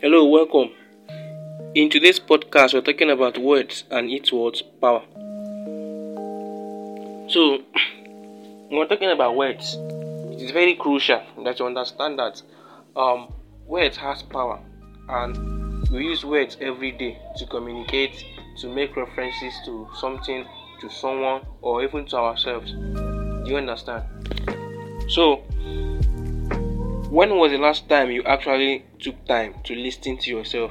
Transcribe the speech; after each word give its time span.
Hello, 0.00 0.24
welcome. 0.26 0.70
In 1.74 1.90
today's 1.90 2.20
podcast, 2.20 2.72
we're 2.72 2.82
talking 2.82 3.10
about 3.10 3.36
words 3.36 3.82
and 3.90 4.08
its 4.08 4.32
words 4.32 4.62
power. 4.62 5.02
So, 7.28 7.58
when 8.68 8.78
we're 8.78 8.86
talking 8.86 9.10
about 9.10 9.34
words, 9.34 9.74
it 9.74 10.40
is 10.40 10.52
very 10.52 10.76
crucial 10.76 11.20
that 11.42 11.58
you 11.58 11.66
understand 11.66 12.16
that 12.20 12.40
um, 12.94 13.34
words 13.66 13.96
has 13.96 14.22
power, 14.22 14.60
and 15.08 15.88
we 15.90 16.04
use 16.04 16.24
words 16.24 16.56
every 16.60 16.92
day 16.92 17.18
to 17.38 17.46
communicate, 17.46 18.22
to 18.60 18.72
make 18.72 18.94
references 18.94 19.52
to 19.64 19.88
something, 19.96 20.46
to 20.80 20.88
someone, 20.90 21.42
or 21.60 21.82
even 21.82 22.06
to 22.06 22.16
ourselves. 22.18 22.70
Do 22.70 23.44
you 23.46 23.56
understand? 23.56 24.04
So, 25.08 25.42
when 27.10 27.36
was 27.36 27.52
the 27.52 27.58
last 27.58 27.88
time 27.88 28.10
you 28.10 28.22
actually 28.24 28.84
took 28.98 29.24
time 29.26 29.54
to 29.64 29.74
listen 29.74 30.18
to 30.18 30.30
yourself? 30.30 30.70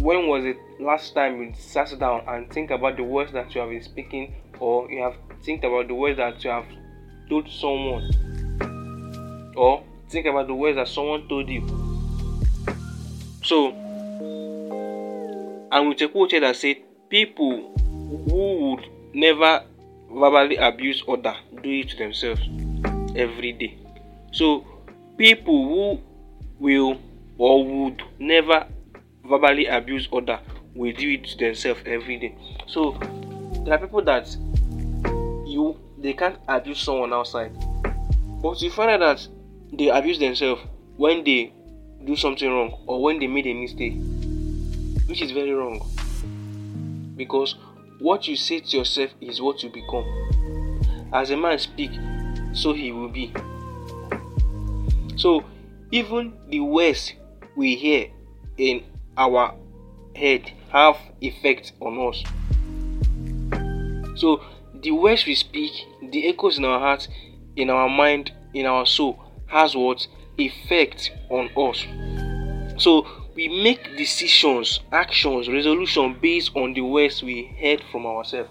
When 0.00 0.28
was 0.28 0.44
the 0.44 0.56
last 0.80 1.14
time 1.14 1.40
you 1.40 1.52
sat 1.56 1.98
down 1.98 2.22
and 2.28 2.50
think 2.52 2.70
about 2.70 2.96
the 2.96 3.02
words 3.02 3.32
that 3.32 3.54
you 3.54 3.60
have 3.60 3.70
been 3.70 3.82
speaking, 3.82 4.34
or 4.60 4.90
you 4.90 5.02
have 5.02 5.16
think 5.42 5.64
about 5.64 5.88
the 5.88 5.94
words 5.94 6.18
that 6.18 6.44
you 6.44 6.50
have 6.50 6.66
told 7.28 7.48
someone, 7.50 8.04
or 9.56 9.82
think 10.10 10.26
about 10.26 10.46
the 10.46 10.54
words 10.54 10.76
that 10.76 10.88
someone 10.88 11.28
told 11.28 11.48
you? 11.48 11.66
So, 13.42 13.70
and 15.72 15.88
with 15.88 16.00
a 16.02 16.08
quote 16.08 16.30
here 16.30 16.40
that 16.40 16.56
said, 16.56 16.76
"People 17.08 17.74
who 18.30 18.70
would 18.70 18.84
never 19.12 19.64
verbally 20.10 20.56
abuse 20.56 21.02
other 21.08 21.34
do 21.62 21.70
it 21.70 21.88
to 21.90 21.96
themselves 21.96 22.42
every 23.16 23.52
day." 23.52 23.76
So 24.32 24.64
people 25.16 25.68
who 25.68 26.00
will 26.58 26.98
or 27.38 27.64
would 27.64 28.02
never 28.18 28.66
verbally 29.24 29.66
abuse 29.66 30.08
other 30.12 30.40
will 30.74 30.92
do 30.92 31.10
it 31.10 31.36
themselves 31.38 31.80
every 31.86 32.18
day. 32.18 32.36
So 32.66 32.92
there 33.64 33.74
are 33.74 33.78
people 33.78 34.02
that 34.04 34.28
you 35.46 35.78
they 35.98 36.12
can't 36.12 36.38
abuse 36.48 36.80
someone 36.80 37.12
outside. 37.12 37.52
But 38.42 38.60
you 38.60 38.70
find 38.70 38.90
out 38.90 39.00
that 39.00 39.28
they 39.72 39.88
abuse 39.88 40.18
themselves 40.18 40.62
when 40.96 41.24
they 41.24 41.52
do 42.04 42.16
something 42.16 42.48
wrong 42.48 42.84
or 42.86 43.02
when 43.02 43.18
they 43.18 43.26
made 43.26 43.46
a 43.46 43.54
mistake 43.54 43.94
which 45.08 45.22
is 45.22 45.30
very 45.30 45.52
wrong. 45.52 45.80
Because 47.16 47.54
what 48.00 48.26
you 48.28 48.36
say 48.36 48.60
to 48.60 48.76
yourself 48.78 49.10
is 49.20 49.40
what 49.40 49.62
you 49.62 49.70
become. 49.70 50.04
As 51.12 51.30
a 51.30 51.36
man 51.36 51.58
speak 51.58 51.92
so 52.52 52.72
he 52.72 52.92
will 52.92 53.08
be 53.08 53.32
so 55.24 55.42
even 55.90 56.34
the 56.50 56.60
words 56.60 57.14
we 57.56 57.76
hear 57.76 58.08
in 58.58 58.84
our 59.16 59.54
head 60.14 60.52
have 60.70 60.98
effect 61.22 61.72
on 61.80 61.96
us. 62.10 62.22
So 64.20 64.44
the 64.82 64.90
words 64.90 65.24
we 65.24 65.34
speak, 65.34 65.72
the 66.12 66.28
echoes 66.28 66.58
in 66.58 66.66
our 66.66 66.78
heart, 66.78 67.08
in 67.56 67.70
our 67.70 67.88
mind, 67.88 68.32
in 68.52 68.66
our 68.66 68.84
soul 68.84 69.18
has 69.46 69.74
what 69.74 70.06
effect 70.36 71.10
on 71.30 71.48
us. 71.56 71.86
So 72.76 73.06
we 73.34 73.48
make 73.48 73.96
decisions, 73.96 74.80
actions, 74.92 75.48
resolution 75.48 76.18
based 76.20 76.54
on 76.54 76.74
the 76.74 76.82
words 76.82 77.22
we 77.22 77.46
heard 77.58 77.82
from 77.90 78.04
ourselves. 78.04 78.50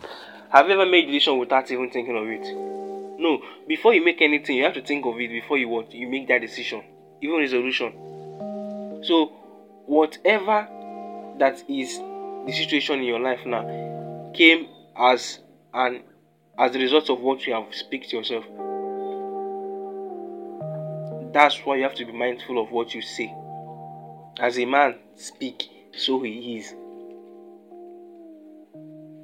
Have 0.49 0.66
you 0.66 0.73
ever 0.73 0.88
made 0.88 1.05
decision 1.05 1.38
without 1.38 1.69
even 1.69 1.91
thinking 1.91 2.17
of 2.17 2.27
it? 2.27 2.92
No, 3.23 3.41
before 3.69 3.93
you 3.93 4.03
make 4.03 4.21
anything, 4.21 4.57
you 4.57 4.66
have 4.66 4.73
to 4.73 4.81
think 4.81 5.05
of 5.05 5.17
it 5.17 5.29
before 5.29 5.57
you 5.57 5.69
what 5.69 5.93
you 5.93 6.09
make 6.09 6.27
that 6.27 6.41
decision, 6.41 6.83
even 7.21 7.38
resolution. 7.38 7.93
So, 9.02 9.27
whatever 9.85 10.67
that 11.39 11.63
is 11.69 11.99
the 12.45 12.51
situation 12.51 12.99
in 12.99 13.05
your 13.05 13.21
life 13.21 13.39
now 13.45 13.63
came 14.35 14.67
as 14.97 15.39
an 15.73 16.03
as 16.59 16.75
a 16.75 16.79
result 16.79 17.09
of 17.09 17.22
what 17.22 17.47
you 17.47 17.53
have 17.53 17.73
speak 17.73 18.09
to 18.09 18.17
yourself. 18.17 18.44
That's 21.31 21.56
why 21.66 21.78
you 21.78 21.83
have 21.83 21.95
to 21.95 22.06
be 22.06 22.12
mindful 22.12 22.62
of 22.62 22.72
what 22.72 22.94
you 22.94 23.01
say. 23.01 23.33
As 24.38 24.59
a 24.59 24.66
man 24.66 25.00
speak, 25.16 25.69
so 25.95 26.22
he 26.22 26.57
is. 26.57 26.75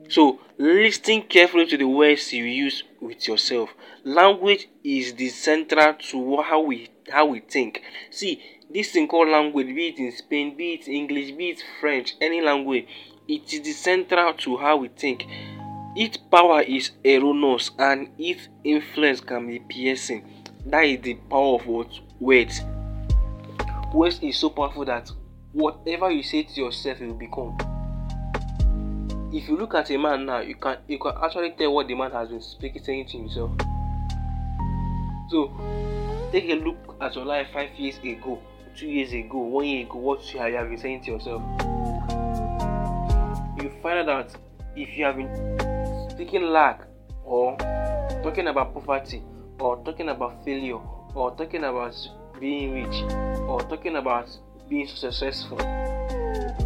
So, 0.09 0.39
listen 0.57 1.21
carefully 1.21 1.67
to 1.67 1.77
the 1.77 1.87
words 1.87 2.33
you 2.33 2.43
use 2.43 2.83
with 2.99 3.27
yourself. 3.27 3.69
Language 4.03 4.67
is 4.83 5.13
the 5.13 5.29
central 5.29 5.93
to 5.93 6.41
how 6.41 6.61
we 6.61 6.89
how 7.11 7.27
we 7.27 7.41
think. 7.41 7.83
See, 8.09 8.41
this 8.73 8.91
thing 8.91 9.07
called 9.07 9.29
language, 9.29 9.67
be 9.67 9.89
it 9.89 9.99
in 9.99 10.11
Spain, 10.11 10.57
be 10.57 10.73
it 10.73 10.87
English, 10.87 11.31
be 11.33 11.51
it 11.51 11.63
French, 11.79 12.15
any 12.21 12.41
language, 12.41 12.87
it 13.27 13.53
is 13.53 13.61
the 13.61 13.71
central 13.71 14.33
to 14.33 14.57
how 14.57 14.77
we 14.77 14.87
think. 14.87 15.27
Its 15.95 16.17
power 16.17 16.61
is 16.61 16.89
erroneous 17.05 17.69
and 17.77 18.09
its 18.17 18.47
influence 18.63 19.21
can 19.21 19.45
be 19.45 19.59
piercing. 19.59 20.27
That 20.65 20.85
is 20.85 21.01
the 21.01 21.13
power 21.29 21.59
of 21.59 21.67
what 21.67 21.87
words. 22.19 22.61
Words 23.93 24.19
is 24.23 24.37
so 24.37 24.49
powerful 24.49 24.85
that 24.85 25.11
whatever 25.51 26.09
you 26.09 26.23
say 26.23 26.43
to 26.43 26.61
yourself, 26.61 26.99
it 26.99 27.07
will 27.07 27.13
become 27.13 27.57
if 29.31 29.47
you 29.47 29.57
look 29.57 29.75
at 29.75 29.91
a 29.91 29.97
man 29.97 30.25
now, 30.25 30.39
you 30.39 30.55
can 30.55 30.77
you 30.87 30.97
can 30.97 31.13
actually 31.23 31.51
tell 31.51 31.73
what 31.73 31.87
the 31.87 31.95
man 31.95 32.11
has 32.11 32.29
been 32.29 32.41
speaking 32.41 32.83
saying 32.83 33.05
to 33.07 33.17
himself. 33.17 33.51
So 35.29 35.51
take 36.31 36.49
a 36.49 36.55
look 36.55 36.95
at 36.99 37.15
your 37.15 37.25
life 37.25 37.47
five 37.53 37.69
years 37.77 37.99
ago, 37.99 38.41
two 38.75 38.87
years 38.87 39.13
ago, 39.13 39.37
one 39.37 39.65
year 39.65 39.85
ago, 39.85 39.99
what 39.99 40.33
you 40.33 40.39
have 40.39 40.69
been 40.69 40.77
saying 40.77 41.03
to 41.03 41.11
yourself. 41.11 41.43
You 43.61 43.71
find 43.83 44.09
out 44.09 44.29
that 44.31 44.35
if 44.75 44.97
you 44.97 45.05
have 45.05 45.17
been 45.17 46.09
speaking 46.09 46.43
lack 46.43 46.81
or 47.23 47.55
talking 48.23 48.47
about 48.47 48.73
poverty 48.73 49.21
or 49.59 49.83
talking 49.83 50.09
about 50.09 50.43
failure 50.43 50.79
or 51.13 51.35
talking 51.35 51.63
about 51.63 51.95
being 52.39 52.73
rich 52.73 53.03
or 53.47 53.61
talking 53.61 53.97
about 53.97 54.27
being 54.67 54.87
successful 54.87 55.59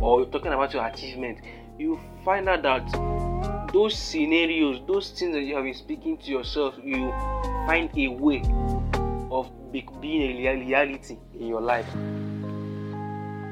or 0.02 0.25
talking 0.28 0.53
about 0.53 0.73
your 0.73 0.85
achievement 0.85 1.40
you 1.78 2.00
find 2.23 2.47
out 2.50 2.63
that 2.63 3.72
those 3.73 3.97
scenarios, 3.97 4.81
those 4.88 5.11
things 5.11 5.34
that 5.34 5.41
you 5.41 5.56
have 5.56 5.63
been 5.63 5.73
speaking 5.73 6.17
to 6.17 6.31
yourself, 6.31 6.75
you 6.84 7.11
find 7.66 7.89
a 7.97 8.07
way 8.07 8.44
of 9.31 9.51
being 10.00 10.45
a 10.45 10.56
reality 10.56 11.17
in 11.34 11.47
your 11.47 11.61
life. 11.61 11.88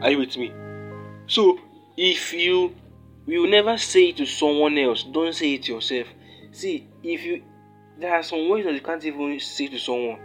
Are 0.04 0.12
you 0.12 0.20
with 0.20 0.38
me? 0.38 0.52
So, 1.28 1.60
if 1.98 2.34
you 2.34 2.76
will 3.26 3.50
never 3.50 3.78
say 3.78 4.10
it 4.10 4.18
to 4.18 4.26
someone 4.26 4.78
else, 4.78 5.04
don't 5.04 5.34
say 5.34 5.54
it 5.56 5.64
to 5.64 5.74
yourself. 5.74 6.08
See, 6.52 6.88
if 7.04 7.24
you 7.24 7.44
there 7.98 8.16
are 8.16 8.24
some 8.24 8.50
words 8.50 8.66
that 8.66 8.74
you 8.74 8.82
can't 8.82 9.04
even 9.06 9.40
say 9.40 9.68
to 9.68 9.78
someone. 9.78 10.18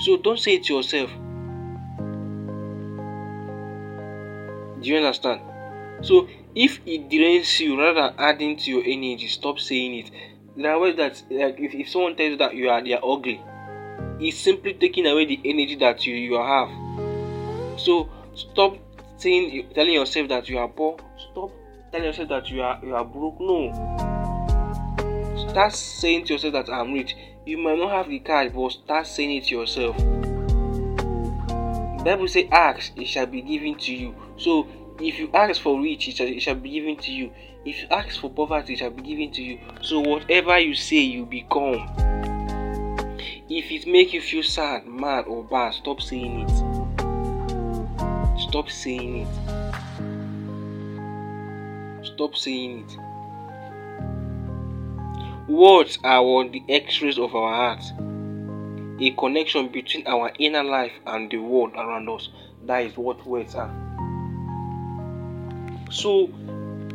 So 0.00 0.16
don't 0.16 0.38
say 0.38 0.54
it 0.54 0.64
to 0.64 0.74
yourself. 0.74 1.10
Do 4.80 4.88
you 4.88 4.96
understand? 4.98 5.40
So 6.02 6.28
if 6.54 6.80
it 6.86 7.08
drains 7.08 7.60
you 7.60 7.78
rather 7.78 8.08
than 8.08 8.14
adding 8.18 8.56
to 8.56 8.70
your 8.70 8.82
energy, 8.84 9.28
stop 9.28 9.58
saying 9.58 9.94
it. 9.94 10.10
There 10.56 10.72
are 10.72 10.80
ways 10.80 10.96
that 10.96 11.22
like 11.30 11.58
if, 11.58 11.74
if 11.74 11.88
someone 11.88 12.16
tells 12.16 12.30
you 12.30 12.36
that 12.38 12.54
you 12.54 12.68
are 12.68 12.82
they 12.82 12.94
are 12.94 13.04
ugly, 13.04 13.40
it's 14.20 14.38
simply 14.38 14.74
taking 14.74 15.06
away 15.06 15.26
the 15.26 15.40
energy 15.44 15.76
that 15.76 16.06
you, 16.06 16.14
you 16.14 16.34
have. 16.34 16.68
So 17.78 18.08
stop 18.34 18.76
saying 19.16 19.68
telling 19.74 19.94
yourself 19.94 20.28
that 20.28 20.48
you 20.48 20.58
are 20.58 20.68
poor. 20.68 20.98
Stop 21.30 21.50
telling 21.92 22.06
yourself 22.06 22.28
that 22.28 22.50
you 22.50 22.62
are 22.62 22.80
you 22.82 22.94
are 22.94 23.04
broke. 23.04 23.40
No. 23.40 23.72
Start 25.50 25.72
saying 25.72 26.24
to 26.26 26.34
yourself 26.34 26.52
that 26.54 26.68
I'm 26.68 26.92
rich. 26.92 27.16
You 27.46 27.58
might 27.58 27.78
not 27.78 27.90
have 27.90 28.08
the 28.08 28.18
cash, 28.18 28.50
but 28.54 28.72
start 28.72 29.06
saying 29.06 29.36
it 29.36 29.44
to 29.44 29.54
yourself. 29.54 29.96
The 29.96 30.04
Bible 32.04 32.28
say 32.28 32.48
ask, 32.52 32.92
it 32.96 33.06
shall 33.06 33.26
be 33.26 33.42
given 33.42 33.76
to 33.78 33.94
you. 33.94 34.14
So 34.36 34.66
if 35.00 35.18
you 35.18 35.30
ask 35.32 35.60
for 35.60 35.80
rich, 35.80 36.08
it 36.08 36.16
shall, 36.16 36.26
it 36.26 36.40
shall 36.40 36.56
be 36.56 36.70
given 36.70 36.96
to 36.96 37.12
you. 37.12 37.30
If 37.64 37.82
you 37.82 37.88
ask 37.90 38.20
for 38.20 38.30
poverty, 38.30 38.72
it 38.74 38.78
shall 38.80 38.90
be 38.90 39.02
given 39.02 39.30
to 39.32 39.42
you. 39.42 39.58
So 39.82 40.00
whatever 40.00 40.58
you 40.58 40.74
say, 40.74 40.96
you 40.98 41.24
become. 41.24 41.88
If 43.48 43.70
it 43.70 43.86
make 43.86 44.12
you 44.12 44.20
feel 44.20 44.42
sad, 44.42 44.86
mad, 44.86 45.26
or 45.26 45.44
bad, 45.44 45.74
stop 45.74 46.02
saying 46.02 46.40
it. 46.40 46.50
Stop 48.48 48.70
saying 48.70 49.26
it. 49.26 49.28
Stop 52.04 52.34
saying 52.36 52.84
it. 52.88 52.96
Words 55.48 55.98
are 56.04 56.22
what 56.22 56.52
the 56.52 56.62
x-rays 56.68 57.18
of 57.18 57.34
our 57.34 57.54
heart. 57.54 57.82
A 59.00 59.10
connection 59.12 59.68
between 59.68 60.06
our 60.06 60.32
inner 60.38 60.64
life 60.64 60.92
and 61.06 61.30
the 61.30 61.38
world 61.38 61.72
around 61.74 62.08
us. 62.08 62.28
That 62.66 62.84
is 62.84 62.96
what 62.96 63.24
words 63.26 63.54
are. 63.54 63.87
So, 65.90 66.30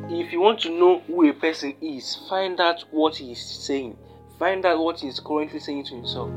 if 0.09 0.31
you 0.31 0.39
want 0.39 0.59
to 0.61 0.69
know 0.69 0.99
who 1.07 1.27
a 1.29 1.33
person 1.33 1.75
is, 1.81 2.15
find 2.29 2.59
out 2.59 2.83
what 2.91 3.15
he 3.17 3.31
is 3.31 3.43
saying. 3.65 3.97
Find 4.39 4.65
out 4.65 4.79
what 4.79 4.99
he 4.99 5.07
is 5.07 5.19
currently 5.19 5.59
saying 5.59 5.85
to 5.85 5.95
himself. 5.95 6.29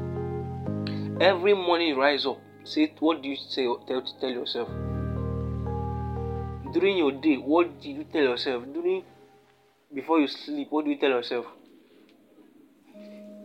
Every 1.21 1.55
morning, 1.55 1.97
rise 1.97 2.27
up. 2.27 2.39
say 2.67 2.93
what 2.99 3.23
do 3.23 3.29
you 3.29 3.37
say 3.37 3.65
tell 3.87 4.03
tell 4.21 4.31
yourself 4.31 4.69
during 6.73 6.97
your 6.97 7.13
day 7.13 7.37
what 7.37 7.81
do 7.81 7.91
you 7.91 8.05
tell 8.13 8.23
yourself 8.23 8.65
during 8.75 9.05
before 9.95 10.19
you 10.21 10.27
sleep 10.27 10.69
what 10.71 10.85
do 10.85 10.91
you 10.91 10.99
tell 10.99 11.11
yourself 11.11 11.47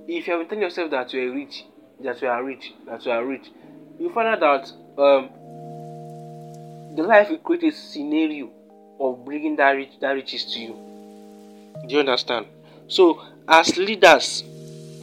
if 0.08 0.26
you 0.28 0.34
have 0.34 0.42
been 0.42 0.48
telling 0.48 0.64
yourself 0.64 0.90
that 0.90 1.14
you 1.14 1.22
are 1.22 1.32
rich 1.36 1.66
that 2.00 2.20
you 2.22 2.28
are 2.28 2.44
rich 2.44 2.74
that 2.88 3.06
you 3.06 3.12
are 3.12 3.24
rich 3.26 3.52
you 4.00 4.10
find 4.12 4.28
out 4.28 4.40
that 4.40 4.72
um 5.02 5.30
the 6.96 7.04
life 7.04 7.30
you 7.30 7.38
create 7.38 7.64
a 7.64 7.72
scenario 7.72 8.50
of 9.02 9.26
bringing 9.26 9.56
that 9.56 9.72
rich 9.72 9.90
that 10.00 10.12
riches 10.12 10.46
to 10.54 10.60
you. 10.60 10.76
Do 11.88 11.96
you 11.96 12.00
understand? 12.00 12.46
So 12.88 13.24
as 13.48 13.78
leaders 13.78 14.44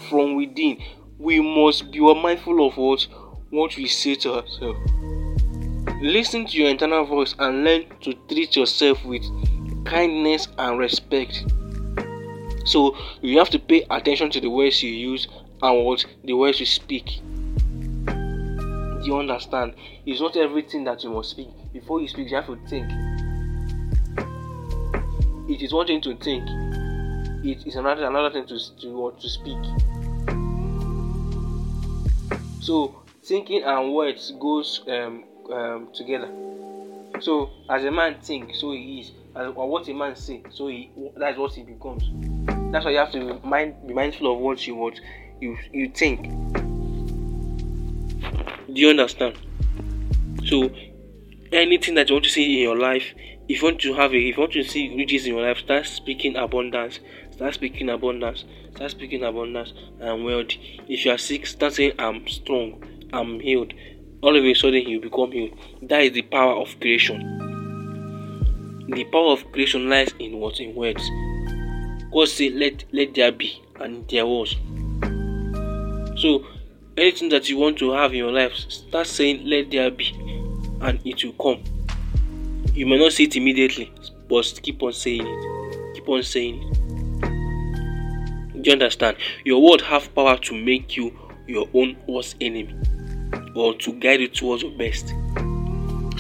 from 0.09 0.37
within 0.37 0.79
we 1.19 1.41
must 1.41 1.91
be 1.91 1.99
mindful 1.99 2.67
of 2.67 2.77
what 2.77 3.07
what 3.51 3.77
we 3.77 3.89
say 3.89 4.15
to 4.15 4.35
ourselves. 4.37 4.79
Listen 6.01 6.47
to 6.47 6.57
your 6.57 6.69
internal 6.69 7.05
voice 7.05 7.35
and 7.39 7.65
learn 7.65 7.87
to 8.03 8.15
treat 8.29 8.55
yourself 8.55 9.05
with 9.05 9.23
kindness 9.85 10.47
and 10.59 10.79
respect. 10.79 11.45
So 12.67 12.97
you 13.21 13.39
have 13.39 13.51
to 13.51 13.59
pay 13.59 13.85
attention 13.91 14.31
to 14.31 14.41
the 14.41 14.51
words 14.51 14.83
you 14.83 14.93
use 14.93 15.27
and 15.61 15.85
what 15.85 16.05
the 16.23 16.35
words 16.35 16.61
you 16.61 16.67
speak. 16.67 17.21
Do 18.05 19.05
you 19.05 19.17
understand? 19.17 19.75
It's 20.07 20.21
not 20.21 20.37
everything 20.37 20.85
that 20.85 21.03
you 21.03 21.11
must 21.11 21.31
speak. 21.31 21.49
Before 21.73 22.01
you 22.01 22.07
speak 22.07 22.31
you 22.31 22.37
have 22.37 22.47
to 22.47 22.57
think 22.69 22.89
it 25.59 25.65
is 25.65 25.73
one 25.73 25.87
thing 25.89 26.01
to 26.01 26.15
think 26.17 26.49
it 27.45 27.67
is 27.67 27.75
another 27.75 28.07
another 28.07 28.31
thing 28.31 28.47
to 28.47 28.59
to, 28.81 29.13
to 29.21 29.29
speak. 29.29 29.59
So 32.61 33.03
thinking 33.25 33.65
and 33.65 33.93
words 33.93 34.33
goes 34.39 34.83
um, 34.89 35.25
um, 35.53 35.89
together. 35.93 36.29
So 37.21 37.51
as 37.69 37.85
a 37.85 37.91
man 37.91 38.21
think 38.21 38.55
so 38.55 38.73
he 38.73 39.01
is. 39.01 39.13
Or 39.35 39.69
what 39.69 39.87
a 39.89 39.95
man 39.95 40.17
say 40.17 40.43
so 40.51 40.67
he 40.69 40.91
that's 41.17 41.39
what 41.39 41.53
he 41.53 41.63
becomes. 41.63 42.05
That's 42.73 42.85
why 42.85 42.93
you 42.93 42.99
have 42.99 43.13
to 43.13 43.41
mind 43.45 43.75
be 43.87 43.95
mindful 43.95 44.33
of 44.33 44.39
what 44.41 44.67
you 44.67 44.75
what 44.75 44.99
you 45.41 45.57
you 45.73 45.91
think. 45.91 46.29
Do 48.67 48.81
you 48.81 48.91
understand? 48.91 49.37
So 50.45 50.71
anything 51.53 51.95
that 51.95 52.09
you 52.09 52.17
want 52.17 52.25
to 52.25 52.31
see 52.31 52.57
in 52.57 52.63
your 52.63 52.77
life 52.77 53.15
if 53.49 53.63
you 53.63 53.65
want 53.65 53.81
to 53.81 53.95
have 53.95 54.13
a 54.13 54.17
if 54.17 54.37
you 54.37 54.41
want 54.43 54.53
to 54.53 54.63
see 54.63 54.95
riches 54.95 55.27
in 55.27 55.35
your 55.35 55.47
life 55.47 55.59
start 55.59 55.87
speaking 55.87 56.37
abundance. 56.37 57.01
Start 57.31 57.55
speaking 57.55 57.89
abundance. 57.89 58.45
Start 58.75 58.91
speaking 58.91 59.25
abundance 59.25 59.73
and 60.01 60.25
wealth 60.25 60.51
if 60.87 61.05
you 61.05 61.11
are 61.11 61.19
sick 61.19 61.47
start 61.47 61.73
saying 61.73 61.93
i'm 61.99 62.27
strong. 62.29 62.85
I'm 63.13 63.41
healed. 63.41 63.73
All 64.21 64.37
of 64.37 64.45
a 64.45 64.53
sudden 64.53 64.87
you 64.87 65.01
become 65.01 65.33
healed. 65.33 65.59
That 65.83 66.03
is 66.03 66.13
the 66.13 66.23
power 66.23 66.61
of 66.61 66.79
creation. 66.79 67.37
The 68.91 69.05
power 69.05 69.33
of 69.33 69.51
creation 69.53 69.89
lies 69.89 70.13
in 70.19 70.39
what? 70.39 70.61
In 70.61 70.75
words. 70.75 71.09
God 72.13 72.29
say 72.29 72.51
let 72.51 72.85
let 72.93 73.15
there 73.15 73.33
be 73.33 73.63
and 73.81 74.07
there 74.11 74.27
was. 74.27 74.57
So 76.21 76.45
anything 76.99 77.31
that 77.31 77.49
you 77.49 77.57
want 77.57 77.79
to 77.79 77.93
have 77.93 78.11
in 78.11 78.19
your 78.19 78.33
life 78.33 78.53
start 78.53 79.07
saying 79.07 79.47
let 79.47 79.71
there 79.71 79.91
be 79.91 80.13
and 80.83 81.01
it 81.07 81.25
will 81.25 81.33
come 81.33 81.63
you 82.79 82.87
may 82.87 82.97
not 82.97 83.13
see 83.13 83.25
it 83.25 83.35
immediately 83.35 83.93
but 84.29 84.61
keep 84.63 84.81
on 84.85 84.93
saying 84.93 85.27
it. 85.27 85.95
Keep 85.97 86.09
on 86.09 86.23
saying 86.23 86.63
it. 86.63 86.75
Do 88.63 88.71
you 88.71 88.73
understand? 88.73 89.17
Your 89.45 89.61
word 89.61 89.81
have 89.81 90.15
power 90.15 90.39
to 90.39 90.55
make 90.55 90.97
you 90.97 91.13
your 91.49 91.69
own 91.75 91.97
worst 92.07 92.37
enemy 92.41 92.73
or 93.57 93.75
to 93.75 93.93
guide 93.95 94.21
you 94.21 94.29
towards 94.29 94.63
your 94.63 94.71
best. 94.79 95.09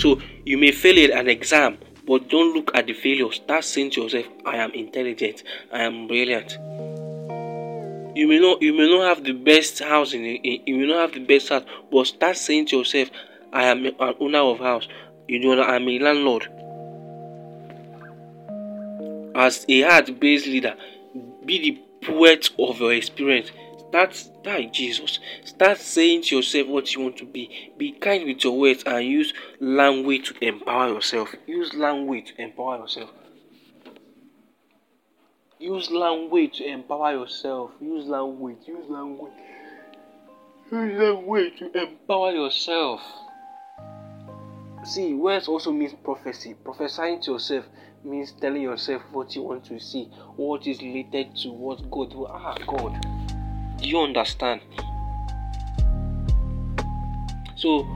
So 0.00 0.20
you 0.44 0.58
may 0.58 0.72
fail 0.72 1.04
at 1.04 1.12
an 1.20 1.28
exam 1.28 1.78
but 2.08 2.28
don't 2.28 2.52
look 2.54 2.72
at 2.74 2.88
the 2.88 2.94
failure. 2.94 3.30
Start 3.30 3.64
saying 3.64 3.92
to 3.92 4.02
yourself 4.02 4.26
i 4.44 4.56
am 4.56 4.72
intelligent. 4.72 5.44
I 5.72 5.82
am 5.82 6.08
brilliant. 6.08 6.58
You 8.16 8.26
may 8.26 8.40
not 8.40 8.60
you 8.62 8.72
may 8.72 8.90
not 8.90 9.16
have 9.16 9.24
the 9.24 9.32
best 9.32 9.78
house 9.78 10.12
in, 10.12 10.24
in 10.24 10.62
you 10.66 10.78
may 10.78 10.86
not 10.92 11.02
have 11.02 11.12
the 11.12 11.20
best 11.24 11.50
house 11.50 11.62
but 11.92 12.08
start 12.08 12.36
saying 12.36 12.66
to 12.66 12.78
yourself 12.78 13.10
i 13.52 13.62
am 13.64 13.86
an 13.86 14.14
owner 14.18 14.40
of 14.40 14.58
house 14.58 14.88
you 15.28 15.38
know 15.38 15.54
that 15.56 15.68
i 15.68 15.76
am 15.76 15.88
a 15.88 15.98
landlord. 15.98 16.48
As 19.34 19.64
a 19.68 19.82
heart-based 19.82 20.46
leader 20.46 20.74
be 21.44 21.58
the 21.60 22.06
poet 22.06 22.50
of 22.58 22.80
your 22.80 22.92
experience. 22.92 23.50
Start 23.88 24.14
start 24.14 24.72
jesus. 24.72 25.18
Start 25.44 25.78
saying 25.78 26.22
to 26.22 26.36
yourself 26.36 26.66
what 26.66 26.94
you 26.94 27.02
want 27.02 27.16
to 27.18 27.24
be. 27.24 27.72
Be 27.78 27.92
kind 27.92 28.24
with 28.26 28.42
your 28.44 28.58
words 28.58 28.82
and 28.84 29.04
use 29.06 29.32
language 29.60 30.28
to 30.28 30.44
empower 30.44 30.88
yourself. 30.88 31.34
Use 31.46 31.72
language 31.74 32.34
to 32.36 32.42
empower 32.42 32.78
yourself. 32.78 33.10
Use 35.58 35.90
language 35.90 36.58
to 36.58 36.68
empower 36.68 37.12
yourself. 37.12 37.70
Use 37.80 38.06
language 38.06 38.58
use 38.66 38.88
language. 38.88 39.32
Use 40.70 40.98
language 40.98 41.58
to 41.58 41.82
empower 41.82 42.32
yourself 42.32 43.00
see 44.84 45.14
words 45.14 45.48
also 45.48 45.72
means 45.72 45.94
prophecy. 46.04 46.54
Prophesying 46.64 47.20
to 47.22 47.32
yourself 47.32 47.64
means 48.04 48.32
telling 48.32 48.62
yourself 48.62 49.02
what 49.12 49.34
you 49.34 49.42
want 49.42 49.64
to 49.64 49.78
see 49.80 50.04
what 50.36 50.66
is 50.66 50.80
related 50.80 51.34
to 51.36 51.50
what 51.50 51.90
god 51.90 52.14
will 52.14 52.28
ah 52.28 52.56
god. 52.66 53.00
Do 53.78 53.88
you 53.88 54.00
understand? 54.00 54.60
So 57.56 57.86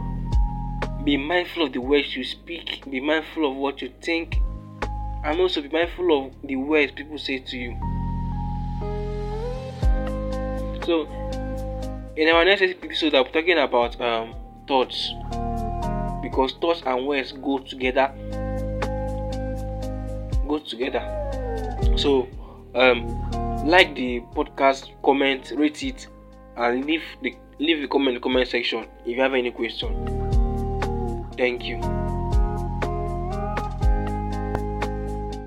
be 1.05 1.17
mindful 1.17 1.64
of 1.64 1.73
the 1.73 1.81
words 1.81 2.17
you 2.17 2.25
speak. 2.25 2.84
Be 2.90 3.00
mindful 3.00 3.50
of 3.50 3.56
what 3.56 3.81
you 3.81 3.93
think. 4.00 4.37
And 5.25 5.40
also 5.40 5.62
be 5.62 5.69
mindful 5.69 6.26
of 6.26 6.34
the 6.43 6.56
words 6.56 6.93
people 6.93 7.19
say 7.19 7.38
to 7.38 7.56
you. 7.56 7.76
So 10.84 11.08
in 12.14 12.29
our 12.29 12.44
next 12.44 12.61
episode 12.61 13.14
i'll 13.14 13.25
be 13.25 13.31
talking 13.31 13.58
about 13.58 13.99
um, 14.00 14.34
thoughts 14.69 15.12
because 16.32 16.52
thoughts 16.52 16.82
and 16.87 17.06
words 17.06 17.32
go 17.32 17.58
together. 17.58 18.11
Go 20.49 20.58
together. 20.67 21.02
So 21.96 22.26
um 22.75 23.06
like 23.67 23.94
the 23.94 24.20
podcast 24.34 24.88
comment 25.02 25.52
rate 25.56 25.82
it 25.82 26.06
and 26.56 26.87
leave 26.87 27.02
the 27.20 27.37
leave 27.58 27.82
the 27.82 27.88
comment 27.88 28.08
in 28.08 28.14
the 28.14 28.20
comment 28.20 28.49
section 28.49 28.88
if 29.05 29.14
you 29.14 29.20
have 29.20 29.34
any 29.34 29.50
question. 29.50 29.93
Thank 31.37 31.64
you 31.64 32.02